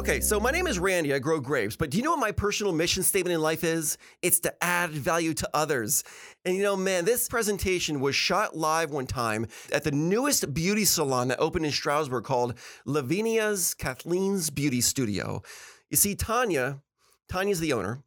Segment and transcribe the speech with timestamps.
[0.00, 1.12] Okay, so my name is Randy.
[1.12, 3.98] I grow grapes, but do you know what my personal mission statement in life is?
[4.22, 6.04] It's to add value to others.
[6.46, 10.86] And you know, man, this presentation was shot live one time at the newest beauty
[10.86, 12.54] salon that opened in Stroudsburg called
[12.86, 15.42] Lavinia's Kathleen's Beauty Studio.
[15.90, 16.80] You see, Tanya,
[17.28, 18.02] Tanya's the owner,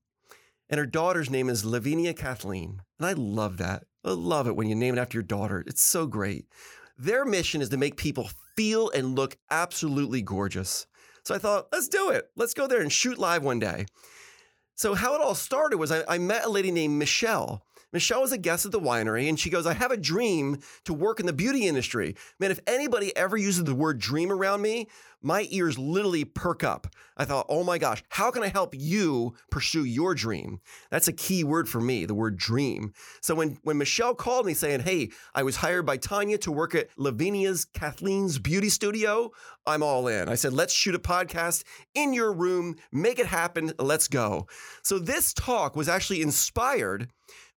[0.72, 2.82] and her daughter's name is Lavinia Kathleen.
[2.98, 3.84] And I love that.
[4.04, 5.64] I love it when you name it after your daughter.
[5.68, 6.48] It's so great.
[6.98, 10.88] Their mission is to make people feel and look absolutely gorgeous.
[11.24, 12.30] So I thought, let's do it.
[12.36, 13.86] Let's go there and shoot live one day.
[14.76, 17.66] So how it all started was I, I met a lady named Michelle.
[17.94, 20.94] Michelle was a guest at the winery, and she goes, I have a dream to
[20.94, 22.16] work in the beauty industry.
[22.40, 24.88] Man, if anybody ever uses the word dream around me,
[25.24, 26.88] my ears literally perk up.
[27.16, 30.60] I thought, oh my gosh, how can I help you pursue your dream?
[30.92, 32.94] That's a key word for me, the word dream.
[33.22, 36.76] So when, when Michelle called me saying, hey, I was hired by Tanya to work
[36.76, 39.32] at Lavinia's Kathleen's beauty studio,
[39.66, 40.28] I'm all in.
[40.28, 41.64] I said, let's shoot a podcast
[41.96, 44.48] in your room, make it happen, let's go.
[44.82, 47.08] So this talk was actually inspired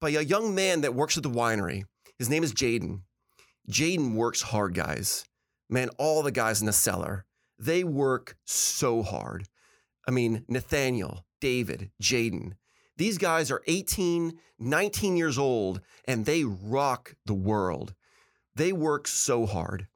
[0.04, 1.86] by a young man that works at the winery.
[2.20, 3.04] His name is Jaden.
[3.72, 5.24] Jaden works hard, guys.
[5.70, 7.26] Man, all the guys in the cellar
[7.58, 9.48] they work so hard.
[10.06, 12.54] I mean, Nathaniel, David, Jaden,
[12.98, 17.94] these guys are 18, 19 years old, and they rock the world.
[18.56, 19.88] They work so hard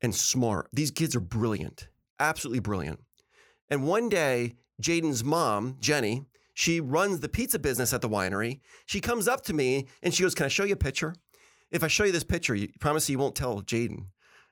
[0.00, 0.68] and smart.
[0.72, 1.86] These kids are brilliant,
[2.18, 2.98] absolutely brilliant.
[3.70, 8.60] And one day, Jaden's mom, Jenny, she runs the pizza business at the winery.
[8.86, 11.14] She comes up to me and she goes, Can I show you a picture?
[11.70, 14.06] If I show you this picture, you promise you won't tell Jaden.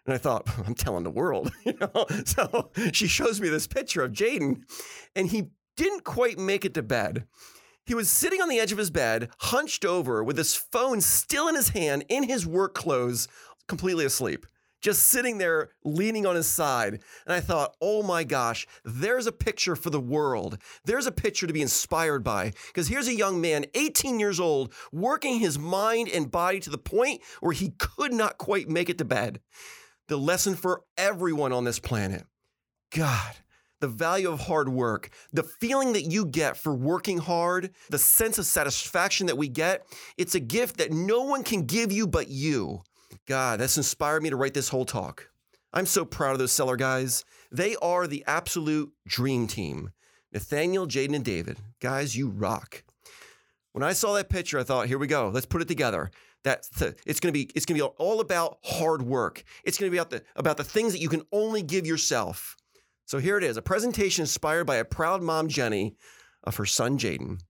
[0.07, 2.07] And I thought, I'm telling the world, you know.
[2.25, 4.63] So she shows me this picture of Jaden,
[5.15, 7.27] and he didn't quite make it to bed.
[7.85, 11.49] He was sitting on the edge of his bed, hunched over, with his phone still
[11.49, 13.27] in his hand, in his work clothes,
[13.69, 14.47] completely asleep,
[14.81, 17.01] just sitting there leaning on his side.
[17.27, 20.59] And I thought, oh my gosh, there's a picture for the world.
[20.85, 22.53] There's a picture to be inspired by.
[22.69, 26.79] Because here's a young man, 18 years old, working his mind and body to the
[26.79, 29.41] point where he could not quite make it to bed
[30.09, 32.25] the lesson for everyone on this planet.
[32.91, 33.37] God,
[33.79, 38.37] the value of hard work, the feeling that you get for working hard, the sense
[38.37, 39.87] of satisfaction that we get,
[40.19, 42.83] it's a gift that no one can give you but you.
[43.27, 45.31] God, that's inspired me to write this whole talk.
[45.73, 47.25] I'm so proud of those cellar guys.
[47.53, 49.93] They are the absolute dream team.
[50.33, 51.59] Nathaniel, Jaden, and David.
[51.81, 52.85] Guys, you rock.
[53.73, 55.29] When I saw that picture, I thought, here we go.
[55.29, 56.11] Let's put it together
[56.45, 56.67] that
[57.07, 59.45] it's going to be it's to be all about hard work.
[59.65, 62.57] It's going to be about the about the things that you can only give yourself.
[63.07, 65.97] So here it is, a presentation inspired by a proud mom Jenny
[66.45, 67.41] of her son Jaden.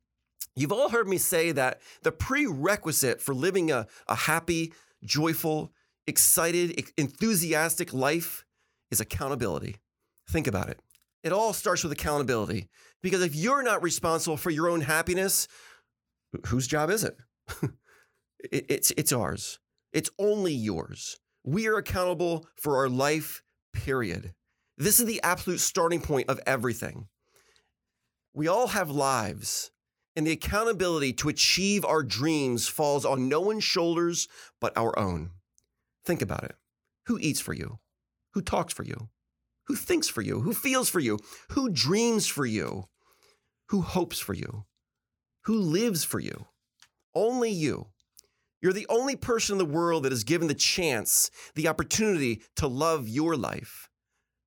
[0.57, 4.73] You've all heard me say that the prerequisite for living a, a happy,
[5.05, 5.73] joyful,
[6.07, 8.45] excited, enthusiastic life
[8.91, 9.77] is accountability.
[10.31, 10.81] Think about it.
[11.23, 12.69] It all starts with accountability.
[13.03, 15.49] Because if you're not responsible for your own happiness,
[16.47, 17.17] whose job is it?
[18.51, 19.59] It, it's it's ours.
[19.93, 21.19] It's only yours.
[21.45, 23.43] We are accountable for our life,
[23.75, 24.33] period.
[24.79, 27.09] This is the absolute starting point of everything.
[28.33, 29.73] We all have lives,
[30.17, 34.29] and the accountability to achieve our dreams falls on no one's shoulders
[34.61, 35.31] but our own.
[36.05, 36.57] Think about it.
[37.07, 37.79] Who eats for you?
[38.35, 39.09] Who talks for you?
[39.67, 40.41] Who thinks for you?
[40.41, 41.19] Who feels for you?
[41.51, 42.85] Who dreams for you?
[43.69, 44.65] Who hopes for you?
[45.45, 46.47] Who lives for you?
[47.15, 47.87] Only you.
[48.61, 52.67] You're the only person in the world that is given the chance, the opportunity to
[52.67, 53.89] love your life.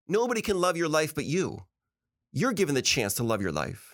[0.08, 1.66] Nobody can love your life but you.
[2.32, 3.93] You're given the chance to love your life.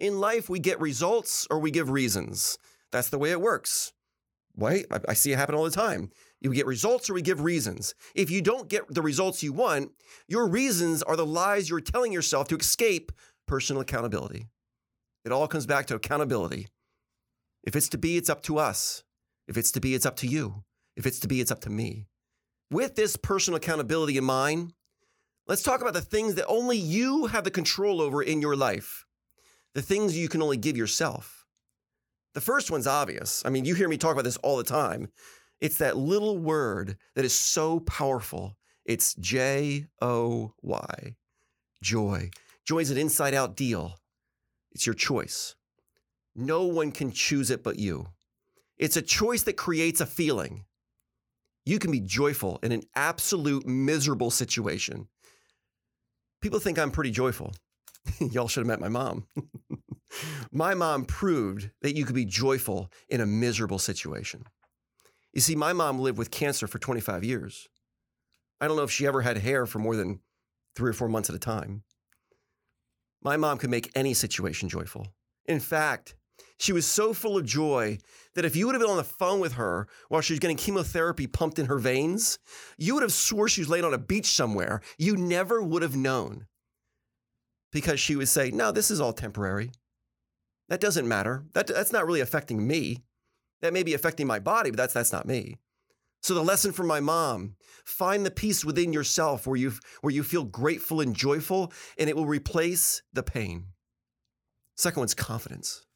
[0.00, 2.58] In life, we get results or we give reasons.
[2.90, 3.92] That's the way it works.
[4.56, 6.10] Wait, I see it happen all the time.
[6.40, 7.94] You get results or we give reasons.
[8.14, 9.92] If you don't get the results you want,
[10.26, 13.12] your reasons are the lies you're telling yourself to escape
[13.46, 14.46] personal accountability.
[15.24, 16.68] It all comes back to accountability.
[17.62, 19.04] If it's to be, it's up to us.
[19.46, 20.64] If it's to be, it's up to you.
[20.96, 22.06] If it's to be, it's up to me.
[22.70, 24.72] With this personal accountability in mind,
[25.46, 29.04] let's talk about the things that only you have the control over in your life,
[29.74, 31.46] the things you can only give yourself.
[32.34, 33.42] The first one's obvious.
[33.44, 35.08] I mean, you hear me talk about this all the time.
[35.60, 38.56] It's that little word that is so powerful.
[38.84, 41.16] It's J O Y,
[41.82, 42.30] joy.
[42.64, 43.96] Joy is an inside out deal.
[44.72, 45.54] It's your choice.
[46.34, 48.06] No one can choose it but you.
[48.78, 50.64] It's a choice that creates a feeling.
[51.66, 55.08] You can be joyful in an absolute miserable situation.
[56.40, 57.52] People think I'm pretty joyful.
[58.20, 59.26] Y'all should have met my mom.
[60.52, 64.44] my mom proved that you could be joyful in a miserable situation.
[65.32, 67.68] You see, my mom lived with cancer for 25 years.
[68.60, 70.20] I don't know if she ever had hair for more than
[70.74, 71.82] three or four months at a time.
[73.22, 75.06] My mom could make any situation joyful.
[75.46, 76.14] In fact,
[76.58, 77.98] she was so full of joy
[78.34, 80.56] that if you would have been on the phone with her while she was getting
[80.56, 82.38] chemotherapy pumped in her veins,
[82.78, 84.80] you would have swore she was laying on a beach somewhere.
[84.98, 86.46] You never would have known.
[87.72, 89.70] Because she would say, No, this is all temporary.
[90.68, 91.44] That doesn't matter.
[91.52, 93.04] That, that's not really affecting me.
[93.60, 95.58] That may be affecting my body, but that's, that's not me.
[96.22, 99.72] So the lesson from my mom, find the peace within yourself where you
[100.02, 103.66] where you feel grateful and joyful and it will replace the pain.
[104.76, 105.86] Second one's confidence.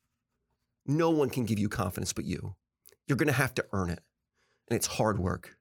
[0.87, 2.55] No one can give you confidence but you.
[3.06, 4.00] You're going to have to earn it.
[4.69, 5.56] And it's hard work.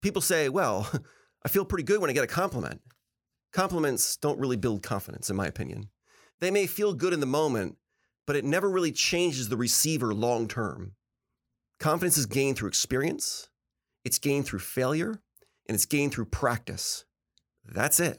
[0.00, 0.90] People say, "Well,
[1.44, 2.80] I feel pretty good when I get a compliment."
[3.54, 5.88] Compliments don't really build confidence in my opinion.
[6.40, 7.76] They may feel good in the moment,
[8.26, 10.96] but it never really changes the receiver long term.
[11.78, 13.48] Confidence is gained through experience,
[14.04, 15.20] it's gained through failure,
[15.68, 17.04] and it's gained through practice.
[17.64, 18.18] That's it.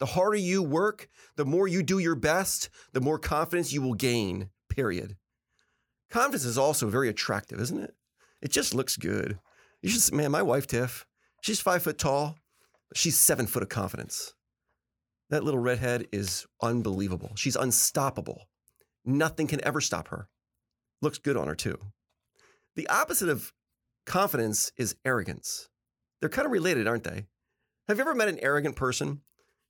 [0.00, 3.94] The harder you work, the more you do your best, the more confidence you will
[3.94, 5.16] gain, period.
[6.10, 7.94] Confidence is also very attractive, isn't it?
[8.42, 9.38] It just looks good.
[9.80, 11.06] You should, man, my wife, Tiff,
[11.40, 12.36] she's five foot tall.
[12.94, 14.34] She's seven foot of confidence.
[15.30, 17.32] That little redhead is unbelievable.
[17.34, 18.48] She's unstoppable.
[19.04, 20.28] Nothing can ever stop her.
[21.02, 21.78] Looks good on her, too.
[22.76, 23.52] The opposite of
[24.06, 25.68] confidence is arrogance.
[26.20, 27.26] They're kind of related, aren't they?
[27.88, 29.20] Have you ever met an arrogant person?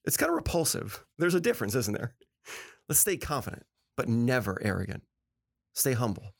[0.05, 1.05] It's kind of repulsive.
[1.19, 2.15] There's a difference, isn't there?
[2.89, 3.67] Let's stay confident,
[3.97, 5.03] but never arrogant.
[5.75, 6.35] Stay humble.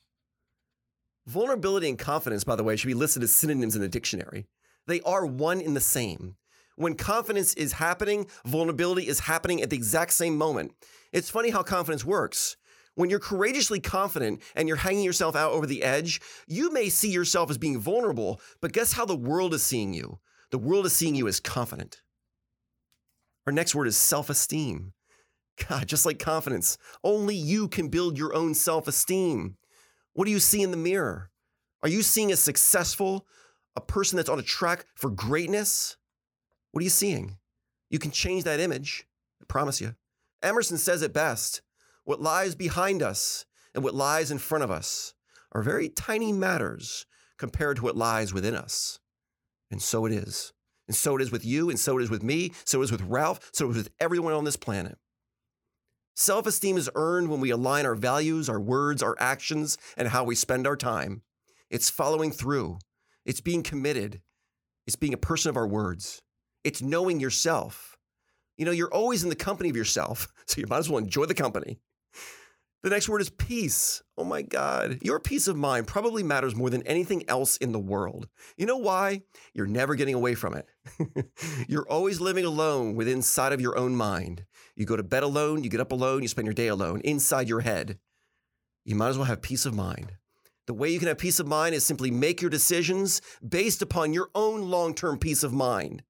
[1.27, 4.47] Vulnerability and confidence, by the way, should be listed as synonyms in the dictionary.
[4.87, 6.35] They are one in the same.
[6.79, 10.71] When confidence is happening, vulnerability is happening at the exact same moment.
[11.11, 12.55] It's funny how confidence works.
[12.95, 17.11] When you're courageously confident and you're hanging yourself out over the edge, you may see
[17.11, 20.19] yourself as being vulnerable, but guess how the world is seeing you?
[20.51, 22.01] The world is seeing you as confident.
[23.45, 24.93] Our next word is self esteem.
[25.67, 29.57] God, just like confidence, only you can build your own self esteem.
[30.13, 31.29] What do you see in the mirror?
[31.83, 33.27] Are you seeing a successful,
[33.75, 35.97] a person that's on a track for greatness?
[36.71, 37.37] What are you seeing?
[37.89, 39.07] You can change that image,
[39.41, 39.95] I promise you.
[40.41, 41.61] Emerson says it best
[42.03, 43.45] what lies behind us
[43.75, 45.13] and what lies in front of us
[45.51, 47.05] are very tiny matters
[47.37, 48.99] compared to what lies within us.
[49.71, 50.53] And so it is.
[50.87, 52.91] And so it is with you, and so it is with me, so it is
[52.91, 54.97] with Ralph, so it is with everyone on this planet.
[56.15, 60.23] Self esteem is earned when we align our values, our words, our actions, and how
[60.23, 61.21] we spend our time.
[61.69, 62.79] It's following through,
[63.23, 64.21] it's being committed,
[64.87, 66.23] it's being a person of our words,
[66.63, 67.97] it's knowing yourself.
[68.57, 71.25] You know, you're always in the company of yourself, so you might as well enjoy
[71.25, 71.79] the company.
[72.81, 74.01] The next word is peace.
[74.17, 74.99] Oh my God.
[75.01, 78.29] Your peace of mind probably matters more than anything else in the world.
[78.55, 79.23] You know why?
[79.53, 80.69] You're never getting away from it.
[81.67, 84.45] You're always living alone within inside of your own mind.
[84.77, 87.49] You go to bed alone, you get up alone, you spend your day alone inside
[87.49, 87.99] your head.
[88.85, 90.13] You might as well have peace of mind.
[90.65, 94.13] The way you can have peace of mind is simply make your decisions based upon
[94.13, 96.03] your own long term peace of mind.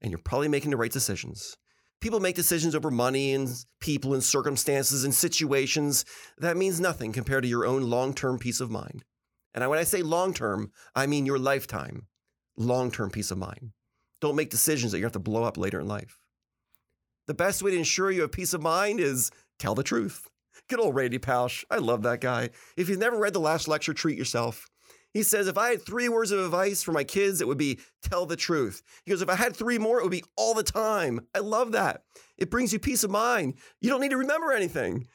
[0.00, 1.56] And you're probably making the right decisions.
[2.00, 3.48] People make decisions over money and
[3.80, 6.04] people and circumstances and situations.
[6.38, 9.04] That means nothing compared to your own long term peace of mind.
[9.54, 12.06] And when I say long term, I mean your lifetime,
[12.56, 13.72] long term peace of mind.
[14.20, 16.18] Don't make decisions that you have to blow up later in life.
[17.26, 20.28] The best way to ensure you have peace of mind is tell the truth.
[20.68, 21.64] Good old Randy Pausch.
[21.70, 22.50] I love that guy.
[22.76, 24.68] If you've never read the last lecture, treat yourself.
[25.16, 27.78] He says, if I had three words of advice for my kids, it would be
[28.02, 28.82] tell the truth.
[29.02, 31.26] He goes, if I had three more, it would be all the time.
[31.34, 32.02] I love that.
[32.36, 33.54] It brings you peace of mind.
[33.80, 35.06] You don't need to remember anything.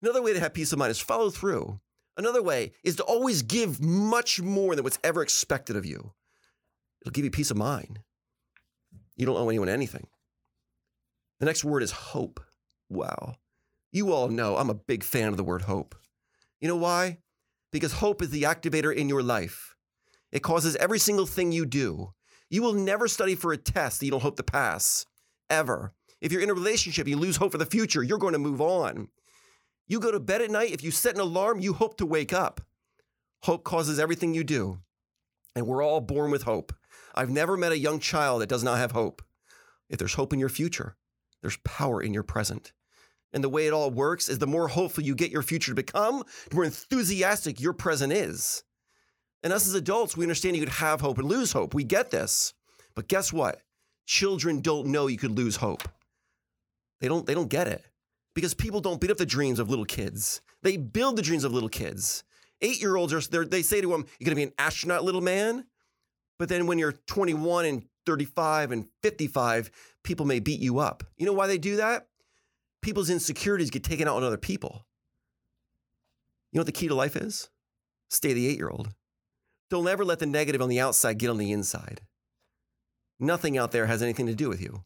[0.00, 1.78] Another way to have peace of mind is follow through.
[2.16, 6.14] Another way is to always give much more than what's ever expected of you.
[7.02, 7.98] It'll give you peace of mind.
[9.18, 10.06] You don't owe anyone anything.
[11.40, 12.40] The next word is hope.
[12.88, 13.34] Wow.
[13.92, 15.94] You all know I'm a big fan of the word hope.
[16.58, 17.18] You know why?
[17.76, 19.76] Because hope is the activator in your life.
[20.32, 22.14] It causes every single thing you do.
[22.48, 25.04] You will never study for a test that you don't hope to pass,
[25.50, 25.92] ever.
[26.22, 28.62] If you're in a relationship, you lose hope for the future, you're going to move
[28.62, 29.08] on.
[29.86, 32.32] You go to bed at night, if you set an alarm, you hope to wake
[32.32, 32.62] up.
[33.42, 34.78] Hope causes everything you do.
[35.54, 36.72] And we're all born with hope.
[37.14, 39.22] I've never met a young child that does not have hope.
[39.90, 40.96] If there's hope in your future,
[41.42, 42.72] There's power in your present.
[43.36, 45.74] And the way it all works is the more hopeful you get your future to
[45.74, 48.64] become, the more enthusiastic your present is.
[49.42, 51.74] And us as adults, we understand you could have hope and lose hope.
[51.74, 52.54] We get this.
[52.94, 53.60] But guess what?
[54.06, 55.86] Children don't know you could lose hope.
[57.02, 57.84] They don't, they don't get it
[58.34, 60.40] because people don't beat up the dreams of little kids.
[60.62, 62.24] They build the dreams of little kids.
[62.62, 65.20] Eight year olds are, they say to them, You're going to be an astronaut, little
[65.20, 65.66] man.
[66.38, 69.70] But then when you're 21 and 35 and 55,
[70.04, 71.04] people may beat you up.
[71.18, 72.06] You know why they do that?
[72.86, 74.86] People's insecurities get taken out on other people.
[76.52, 77.50] You know what the key to life is?
[78.10, 78.90] Stay the eight year old.
[79.70, 82.02] Don't ever let the negative on the outside get on the inside.
[83.18, 84.84] Nothing out there has anything to do with you.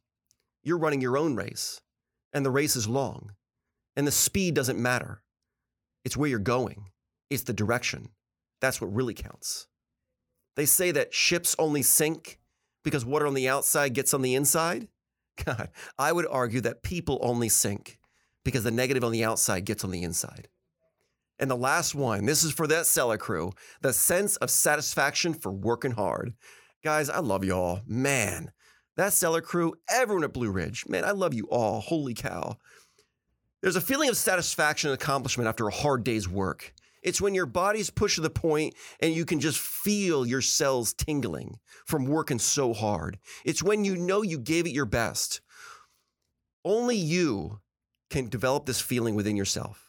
[0.63, 1.83] You're running your own race,
[2.33, 3.33] and the race is long,
[3.95, 5.21] and the speed doesn't matter.
[6.03, 6.89] It's where you're going,
[7.29, 8.09] it's the direction.
[8.63, 9.67] That's what really counts.
[10.57, 12.39] They say that ships only sink
[12.83, 14.89] because water on the outside gets on the inside.
[15.45, 17.99] God, I would argue that people only sink
[18.45, 20.49] because the negative on the outside gets on the inside.
[21.39, 25.51] And the last one, this is for that cellar crew, the sense of satisfaction for
[25.51, 26.35] working hard.
[26.85, 27.81] Guys, I love y'all.
[27.87, 28.53] Man,
[28.97, 31.81] that cellar crew, everyone at Blue Ridge, man, I love you all.
[31.81, 32.57] Holy cow.
[33.63, 36.75] There's a feeling of satisfaction and accomplishment after a hard day's work.
[37.03, 40.93] It's when your body's pushed to the point and you can just feel your cells
[40.93, 43.19] tingling from working so hard.
[43.45, 45.41] It's when you know you gave it your best.
[46.65, 47.61] Only you
[48.11, 49.89] can develop this feeling within yourself.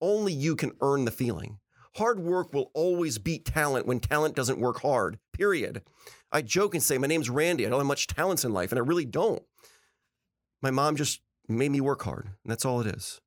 [0.00, 1.58] Only you can earn the feeling.
[1.96, 5.82] Hard work will always beat talent when talent doesn't work hard, period.
[6.30, 7.66] I joke and say, My name's Randy.
[7.66, 9.42] I don't have much talents in life, and I really don't.
[10.62, 13.20] My mom just made me work hard, and that's all it is.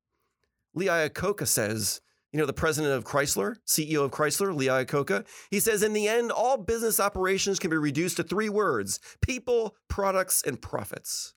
[0.74, 5.60] Lee Iacocca says, you know, the president of Chrysler, CEO of Chrysler, Lee Iacocca, he
[5.60, 10.42] says, in the end, all business operations can be reduced to three words people, products,
[10.46, 11.34] and profits.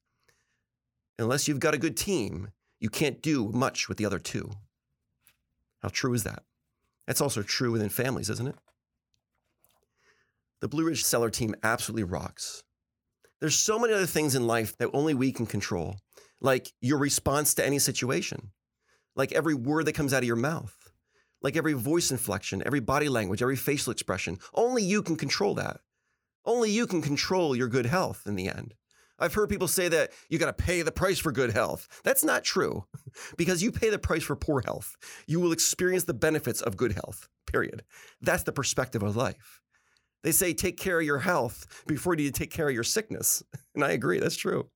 [1.18, 2.48] Unless you've got a good team,
[2.80, 4.50] you can't do much with the other two.
[5.82, 6.42] How true is that?
[7.06, 8.56] That's also true within families, isn't it?
[10.60, 12.62] The Blue Ridge Cellar team absolutely rocks.
[13.40, 15.96] There's so many other things in life that only we can control,
[16.40, 18.50] like your response to any situation,
[19.14, 20.83] like every word that comes out of your mouth,
[21.44, 24.38] like every voice inflection, every body language, every facial expression.
[24.54, 25.80] Only you can control that.
[26.46, 28.74] Only you can control your good health in the end.
[29.18, 31.86] I've heard people say that you got to pay the price for good health.
[32.02, 32.86] That's not true
[33.36, 34.96] because you pay the price for poor health.
[35.26, 37.84] You will experience the benefits of good health, period.
[38.22, 39.60] That's the perspective of life.
[40.24, 43.42] They say take care of your health before you take care of your sickness.
[43.74, 44.70] And I agree, that's true.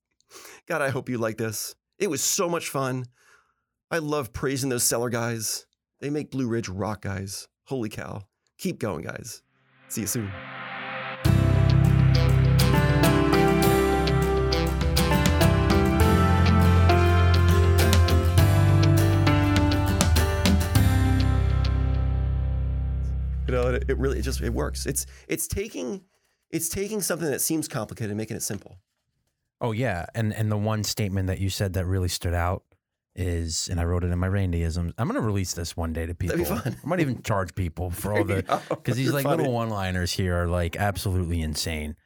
[0.67, 1.77] God, I hope you like this.
[2.01, 3.05] It was so much fun.
[3.93, 5.68] I love praising those cellar guys.
[6.01, 7.49] They make Blue Ridge rock, guys.
[7.65, 8.23] Holy cow.
[8.57, 9.43] Keep going, guys.
[9.89, 10.31] See you soon.
[23.47, 24.87] You know, it, really it just it works.
[24.87, 26.05] It's it's taking
[26.51, 28.77] it's taking something that seems complicated and making it simple.
[29.61, 32.63] Oh yeah, and and the one statement that you said that really stood out
[33.19, 34.93] is, and I wrote it in my Randyisms.
[34.97, 36.37] I'm going to release this one day to people.
[36.39, 36.77] That'd be fun.
[36.83, 39.39] I might even charge people for all the because these like funny.
[39.39, 41.97] little one-liners here are like absolutely insane.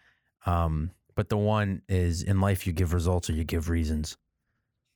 [0.46, 4.16] Um, but the one is in life you give results or you give reasons.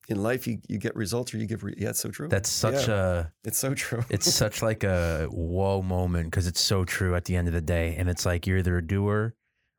[0.08, 1.64] In life, you, you get results or you give.
[1.64, 2.28] Re- yeah, it's so true.
[2.28, 2.94] That's such Yeah.
[2.94, 4.04] a It's so true.
[4.10, 7.60] it's such like a whoa moment because it's so true at the end of the
[7.60, 9.34] day, and it's like you're either a doer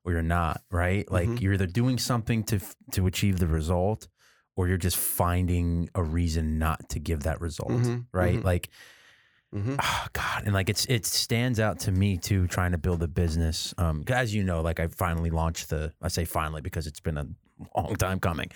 [0.05, 1.09] or you're not, right?
[1.11, 1.41] Like Mhm.
[1.41, 2.59] you're either doing something to
[2.91, 4.07] to achieve the result,
[4.57, 8.39] or you're just finding a reason not to give that result, Mhm, right?
[8.39, 8.43] mhm.
[8.43, 8.69] Like
[9.55, 9.77] Mhm.
[9.81, 13.07] oh god and like it's it stands out to me too trying to build a
[13.07, 16.99] business um as you know like i finally launched the i say finally because it's
[16.99, 17.25] been a
[17.77, 18.49] long time coming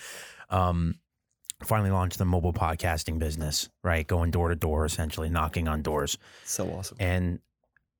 [0.50, 0.94] um
[1.64, 6.18] finally launched the mobile podcasting business right going door to door essentially knocking on doors
[6.44, 6.98] So awesome.
[7.00, 7.38] and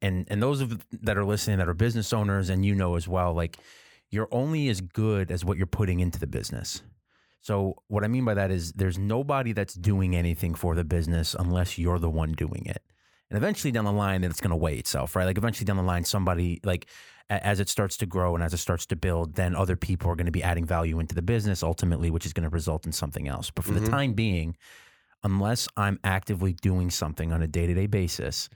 [0.03, 3.09] and and those of that are listening that are business owners and you know as
[3.09, 3.57] well like
[4.11, 6.83] you're only as good as what you're putting into the business
[7.43, 11.35] so what i mean by that is there's nobody that's doing anything for the business
[11.39, 12.83] unless you're the one doing it
[13.31, 15.83] and eventually down the line it's going to weigh itself right like eventually down the
[15.83, 16.87] line somebody like
[17.29, 20.17] as it starts to grow and as it starts to build then other people are
[20.17, 22.93] going to be adding value into the business ultimately which is going to result in
[22.93, 23.85] something else but for Mhm.
[23.85, 24.57] the time being
[25.25, 28.49] unless i'm actively doing something on a day-to-day basis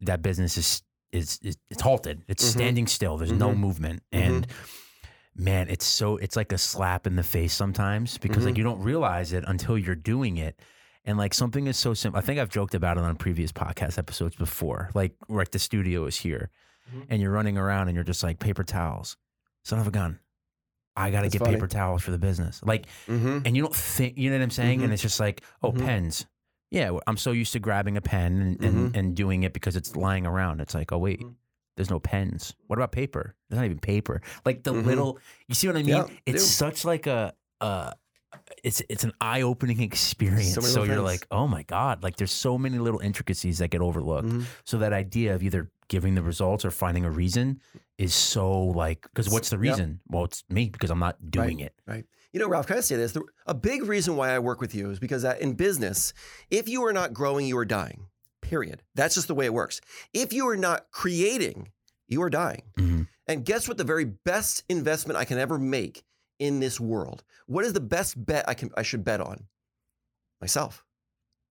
[0.00, 2.24] that business is is, is it's halted.
[2.26, 2.50] It's Mhm.
[2.50, 3.16] standing still.
[3.18, 3.58] There's no Mhm.
[3.58, 4.02] movement.
[4.10, 4.48] And
[5.36, 8.46] man, it's so it's like a slap in the face sometimes because Mm-hmm.
[8.46, 10.60] like you don't realize it until you're doing it.
[11.06, 12.18] And like something is so simple.
[12.18, 14.90] I think I've joked about it on previous podcast episodes before.
[14.94, 16.50] Like like the studio is here
[16.94, 17.06] Mhm.
[17.10, 19.16] and you're running around and you're just like paper towels,
[19.64, 20.18] son of a gun.
[20.96, 21.54] I got to get funny.
[21.54, 22.60] paper towels for the business.
[22.64, 23.38] Like, Mm-hmm.
[23.44, 24.78] and you don't think, you know what I'm saying?
[24.80, 24.84] Mhm.
[24.84, 25.78] And it's just like, oh, Mhm.
[25.84, 26.26] pens.
[26.70, 29.96] Yeah, I'm so used to grabbing a pen and, and, and doing it because it's
[29.96, 30.60] lying around.
[30.60, 31.20] It's like, oh, wait.
[31.76, 32.54] There's no pens.
[32.66, 33.34] What about paper?
[33.48, 34.22] There's not even paper.
[34.44, 34.84] Like the Mhm.
[34.84, 35.88] little, you see what I mean?
[35.88, 37.92] Yeah, it's such like a, uh,
[38.64, 40.54] it's it's an eye opening experience.
[40.54, 41.04] So So, you're things.
[41.04, 42.02] like, oh my god!
[42.02, 44.28] Like there's so many little intricacies that get overlooked.
[44.28, 44.44] Mhm.
[44.64, 47.60] So that idea of either giving the results or finding a reason
[47.98, 50.00] is so like because what's the reason?
[50.08, 51.74] Well, it's me because I'm not doing it.
[51.86, 52.04] Right.
[52.32, 53.12] You know, Ralph, can I say this?
[53.12, 56.12] The, a big reason why I work with you is because that in business,
[56.50, 58.06] if you are not growing, you are dying.
[58.44, 58.82] Period.
[58.94, 59.80] That's just the way it works.
[60.12, 61.72] If you are not creating,
[62.06, 62.62] you are dying.
[62.76, 63.08] Mhm.
[63.26, 63.78] And guess what?
[63.78, 66.04] The very best investment I can ever make
[66.38, 67.24] in this world.
[67.46, 69.46] What is the best bet I can I should bet on?
[70.42, 70.84] Myself.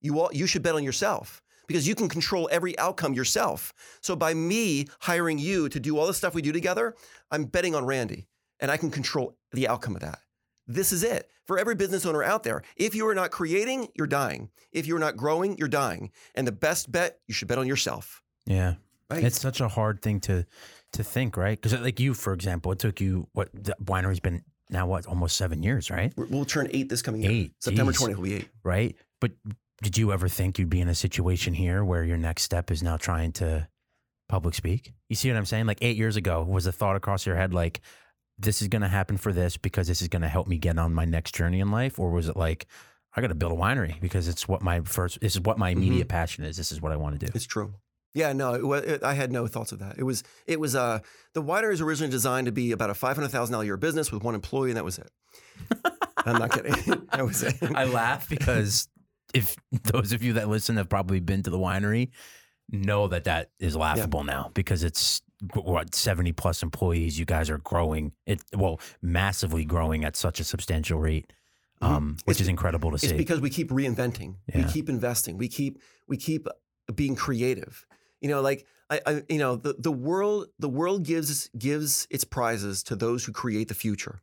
[0.01, 3.73] You all you should bet on yourself because you can control every outcome yourself.
[4.01, 6.95] So by me hiring you to do all the stuff we do together,
[7.31, 8.27] I'm betting on Randy
[8.59, 10.19] and I can control the outcome of that.
[10.67, 11.29] This is it.
[11.45, 14.49] For every business owner out there, if you are not creating, you're dying.
[14.71, 16.11] If you're not growing, you're dying.
[16.35, 18.21] And the best bet, you should bet on yourself.
[18.45, 18.75] Yeah,
[19.11, 19.23] Right?
[19.23, 20.45] it's such a hard thing to
[20.93, 21.59] to think, right?
[21.59, 25.35] Because like you, for example, it took you what the winery's been now what almost
[25.35, 26.13] seven years, right?
[26.15, 27.31] We're- we'll turn eight this coming year.
[27.31, 27.99] Eight, September geez.
[28.01, 28.49] 20th will be eight.
[28.63, 28.95] Right.
[29.19, 29.31] But
[29.81, 32.81] did you ever think you'd be in a situation here where your next step is
[32.83, 33.67] now trying to
[34.29, 34.93] public speak?
[35.09, 35.65] You see what I'm saying?
[35.65, 37.81] Like eight years ago, was the thought across your head like,
[38.37, 40.77] this is going to happen for this because this is going to help me get
[40.77, 41.99] on my next journey in life?
[41.99, 42.65] Or was it like,
[43.15, 45.69] I got to build a winery because it's what my first, this is what my
[45.69, 46.57] immediate passion is.
[46.57, 47.31] This is what I want to do.
[47.35, 47.73] It's true.
[48.15, 49.95] Yeah, no, it, it, I had no thoughts of that.
[49.97, 50.99] It was, it was, uh,
[51.33, 54.11] the winery was originally designed to be about a five hundred thousand dollar year business
[54.11, 55.11] with one employee, and that was it.
[56.25, 56.73] I'm not kidding.
[57.11, 57.55] that was it.
[57.73, 58.87] I laugh because
[59.33, 62.11] if those of you that listen have probably been to the winery,
[62.69, 65.21] know that that is laughable now because it's
[65.53, 67.19] what 70 plus employees.
[67.19, 71.31] You guys are growing it, well, massively growing at such a substantial rate,
[71.81, 74.35] um, which It's- is incredible to see It's because we keep reinventing.
[74.53, 75.37] We keep investing.
[75.37, 76.47] We keep we keep
[76.95, 77.85] being creative.
[78.21, 82.23] You know, like I, I you know, the, the world the world gives gives its
[82.23, 84.21] prizes to those who create the future.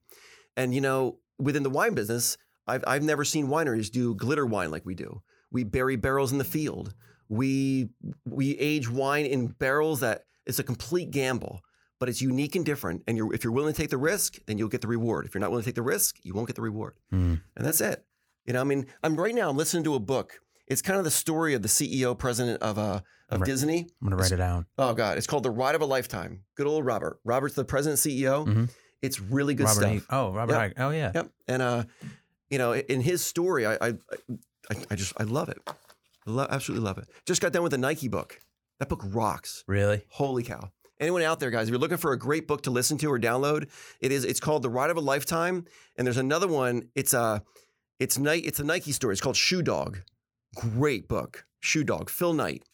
[0.56, 4.70] And you know, within the wine business, I've I've never seen wineries do glitter wine
[4.70, 5.22] like we do.
[5.52, 6.94] We bury barrels in the field.
[7.28, 7.90] We
[8.24, 11.60] we age wine in barrels that it's a complete gamble,
[11.98, 13.02] but it's unique and different.
[13.06, 15.24] And you're, if you're willing to take the risk, then you'll get the reward.
[15.26, 17.36] If you're not willing to take the risk, you won't get the reward Hmm.
[17.56, 18.04] and that's it.
[18.46, 19.48] You know, I mean, I'm right now.
[19.50, 20.40] I'm listening to a book.
[20.66, 23.46] It's kind of the story of the CEO, president of uh of Right.
[23.46, 23.78] Disney.
[24.02, 24.66] I'm going to write it down.
[24.76, 26.42] Oh God, it's called The Ride of a Lifetime.
[26.56, 27.20] Good old Robert.
[27.24, 28.44] Robert's the president CEO.
[28.46, 28.68] Mhm.
[29.02, 30.06] It's really good Robert stuff.
[30.10, 30.52] Oh, Robert.
[30.54, 30.72] Yep.
[30.78, 31.12] Oh, yeah.
[31.14, 31.30] Yep.
[31.48, 31.84] And uh,
[32.50, 33.88] you know, in his story, I I
[34.70, 35.58] I, I just I love it.
[35.66, 37.08] I lo- absolutely love it.
[37.24, 38.40] Just got done with the Nike book.
[38.80, 39.62] That book rocks.
[39.68, 40.02] Really?
[40.08, 40.70] Holy cow.
[40.98, 43.18] Anyone out there, guys, if you're looking for a great book to listen to or
[43.18, 43.68] download,
[44.00, 45.66] it is it's called The Ride of a Lifetime.
[45.96, 46.88] And there's another one.
[46.94, 47.42] It's a
[47.98, 49.12] it's Nike, it's a Nike story.
[49.12, 49.98] It's called Shoe Dog.
[50.56, 51.46] Great book.
[51.60, 52.10] Shoe Dog.
[52.10, 52.64] Phil Knight.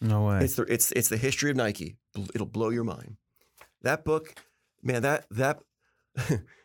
[0.00, 0.44] No way.
[0.44, 1.96] It's the it's it's the history of Nike.
[2.34, 3.16] It'll blow your mind.
[3.82, 4.34] That book,
[4.82, 5.60] man, that that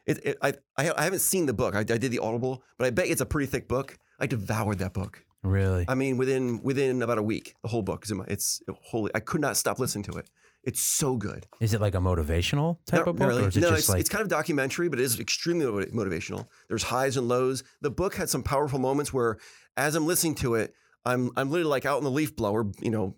[0.05, 1.75] it, it I I I haven't seen the book.
[1.75, 3.97] I, I did the Audible, but I bet it's a pretty thick book.
[4.19, 5.25] I devoured that book.
[5.43, 5.85] Really?
[5.87, 8.25] I mean, within within about a week, the whole book is in my.
[8.27, 9.11] It's holy.
[9.15, 10.29] I could not stop listening to it.
[10.63, 11.47] It's so good.
[11.59, 13.27] Is it like a motivational type Not of book?
[13.29, 13.43] really.
[13.43, 15.65] Or is it no, just it's, like, it's kind of documentary, but it is extremely
[15.65, 16.47] motivational.
[16.67, 17.63] There's highs and lows.
[17.81, 19.37] The book had some powerful moments where,
[19.75, 22.91] as I'm listening to it, I'm I'm literally like out in the leaf blower, you
[22.91, 23.15] know,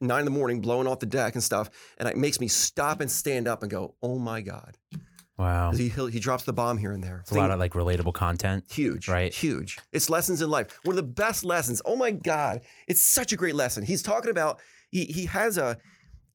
[0.00, 1.68] nine in the morning, blowing off the deck and stuff,
[1.98, 4.78] and it makes me stop and stand up and go, "Oh my god!"
[5.40, 5.72] Wow.
[5.72, 7.18] he, he drops the bomb here and there.
[7.20, 8.64] It's a lot of like relatable content.
[8.70, 9.32] Huge, Right.
[9.32, 9.78] Huge.
[9.92, 10.78] It's lessons in life.
[10.84, 11.80] One of the best lessons.
[11.84, 13.84] Oh my God, it's such a great lesson.
[13.84, 15.78] He's talking about he he has a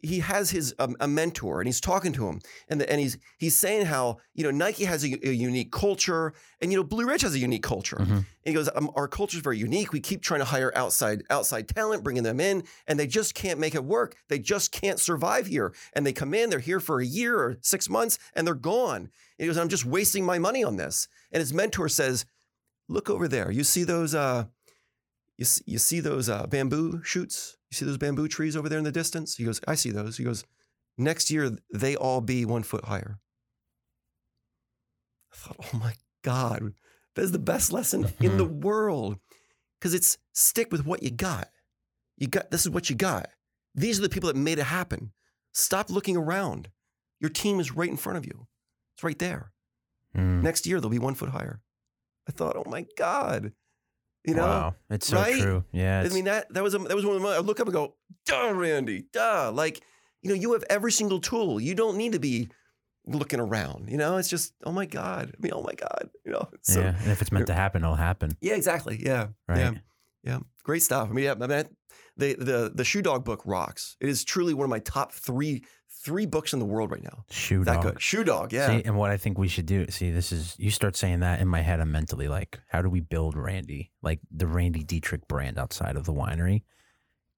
[0.06, 2.40] he has his um, a mentor and he's talking to him
[2.70, 6.34] and the, and he's he's saying how you know Nike has a, a unique culture
[6.62, 7.98] and you know Blue Ridge has a unique culture.
[7.98, 8.18] Mhm.
[8.18, 9.92] And he goes, um, our culture is very unique.
[9.92, 13.60] We keep trying to hire outside outside talent, bringing them in, and they just can't
[13.60, 14.16] make it work.
[14.30, 15.74] They just can't survive here.
[15.94, 18.98] And they come in, they're here for a year or six months, and they're gone.
[18.98, 21.08] And he goes, I'm just wasting my money on this.
[21.32, 22.26] And his mentor says,
[22.88, 23.50] Look over there.
[23.50, 24.14] You see those?
[24.14, 24.46] Uh,
[25.38, 27.58] you see, you see those uh, bamboo shoots?
[27.72, 29.36] You see those bamboo trees over there in the distance?
[29.36, 30.18] He goes, I see those.
[30.18, 30.46] He goes,
[30.98, 33.20] next year they all be one foot higher.
[35.34, 35.94] I thought, oh my
[36.24, 36.74] God,
[37.16, 39.18] that is the best lesson in the world.
[39.80, 41.50] Because it's stick with what you got.
[42.18, 43.28] You got this is what you got.
[43.76, 45.12] These are the people that made it happen.
[45.54, 46.70] Stop looking around.
[47.20, 48.48] Your team is right in front of you.
[48.96, 49.52] It's right there.
[50.16, 50.42] Mm.
[50.42, 51.62] Next year they'll be one foot higher.
[52.28, 53.52] I thought, oh my God.
[54.26, 54.46] You know?
[54.46, 54.76] wow.
[54.90, 55.40] It's so right?
[55.42, 55.64] true.
[55.72, 56.04] Yeah.
[56.06, 57.74] I mean that that was a, that was one of my I look up and
[57.74, 59.52] go, duh, Randy, duh.
[59.54, 59.82] Like,
[60.22, 61.60] you know, you have every single tool.
[61.60, 62.50] You don't need to be
[63.06, 63.90] looking around.
[63.90, 65.34] You know, it's just oh my god.
[65.38, 66.10] I mean, oh my god.
[66.26, 66.50] You know.
[66.64, 68.36] So, yeah, and if it's meant to happen, it'll happen.
[68.42, 69.00] Yeah, exactly.
[69.04, 69.28] Yeah.
[69.48, 69.60] Right.
[69.60, 69.72] Yeah.
[70.24, 70.40] Yeah.
[70.64, 71.10] Great stuff.
[71.10, 71.66] I mean, yeah, I mean,
[72.18, 73.98] the the the Shoe Dog book rocks.
[74.00, 75.64] It is truly one of my top three
[76.04, 77.26] three books in the world right now.
[77.32, 77.84] Shoe That dog.
[77.84, 78.02] good.
[78.02, 78.54] Shoe Dog.
[78.54, 78.68] Yeah.
[78.68, 81.42] See, and what I think we should do, see, this is you start saying that
[81.42, 85.28] in my head, I'm mentally like, how do we build Randy, like the Randy Detrick
[85.28, 86.62] brand outside of the winery?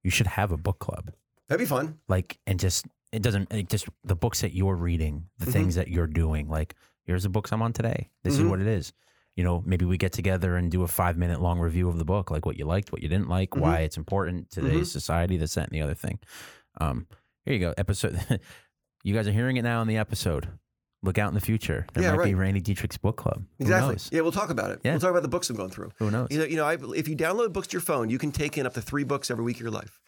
[0.04, 1.12] You should have a book club,
[1.48, 2.00] That'd be fun.
[2.10, 5.52] like, and just it doesn't it just the books that you're reading, the Mhm.
[5.54, 6.50] things that you're doing.
[6.50, 8.10] Like, here's the books I'm on today.
[8.24, 8.50] This is Mhm.
[8.50, 8.92] what it is.
[9.38, 12.04] You know, maybe we get together and do a five minute long review of the
[12.06, 13.60] book, like what you liked, what you didn't like, Mhm.
[13.62, 16.18] why it's important to today's society, this, that, and the other thing.
[16.82, 17.08] Um,
[17.46, 18.20] here you go, episode.
[19.04, 20.50] you guys are hearing it now in the episode.
[21.04, 21.86] Look out in the future.
[21.94, 22.34] There Yeah, might be.
[22.34, 23.46] Randy Detrick's book club.
[23.60, 23.94] Who Exactly.
[23.94, 24.10] knows?
[24.12, 24.80] Yeah, we'll talk about it.
[24.84, 24.94] Yeah.
[24.94, 25.92] We'll talk about the books I'm going through.
[26.00, 26.28] Who knows?
[26.32, 28.58] You know, you know, I, if you download books to your phone, you can take
[28.58, 30.00] in up to three books every week of your life.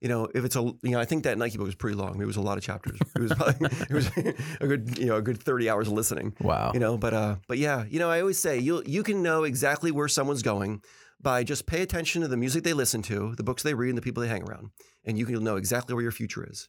[0.00, 2.20] You know, if it's a, you know, I think that Nike book was pretty long.
[2.20, 2.98] It was a lot of chapters.
[3.14, 4.08] It was, probably, it was
[4.60, 6.34] a good, you know, a good thirty hours of listening.
[6.40, 6.72] Wow.
[6.74, 9.44] You know, but uh, but yeah, you know, I always say you you can know
[9.44, 10.82] exactly where someone's going
[11.20, 13.98] by just pay attention to the music they listen to, the books they read, and
[13.98, 14.70] the people they hang around,
[15.04, 16.68] and you can know exactly where your future is.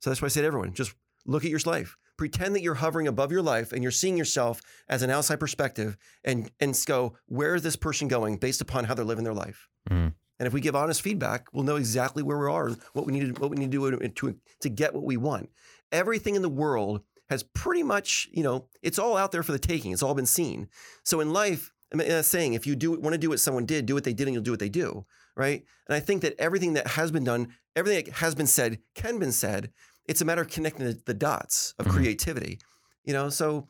[0.00, 0.94] So that's why I say to everyone, just
[1.26, 1.96] look at your life.
[2.16, 5.96] Pretend that you're hovering above your life and you're seeing yourself as an outside perspective,
[6.24, 9.68] and and go, where is this person going based upon how they're living their life.
[9.90, 10.14] Mm.
[10.38, 13.12] And if we give honest feedback, we'll know exactly where we are and what we
[13.12, 15.50] need to, what we need to do to, to get what we want.
[15.90, 19.58] Everything in the world has pretty much, you know, it's all out there for the
[19.58, 19.92] taking.
[19.92, 20.68] It's all been seen.
[21.04, 23.66] So in life, I mean, a saying, if you do want to do what someone
[23.66, 25.64] did, do what they did, and you'll do what they do, right?
[25.88, 29.18] And I think that everything that has been done, everything that has been said, can
[29.18, 29.70] been said.
[30.06, 31.90] It's a matter of connecting the, the dots of Mhm.
[31.90, 32.58] creativity,
[33.04, 33.28] you know.
[33.30, 33.68] So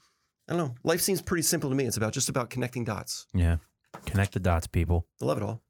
[0.49, 0.75] I don't know.
[0.85, 1.85] Life seems pretty simple to me.
[1.85, 3.27] It's about just about connecting dots.
[3.35, 3.57] Yeah.
[4.07, 5.07] Connect the dots, people.
[5.23, 5.63] I love it all.